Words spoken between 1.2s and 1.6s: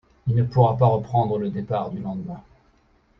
le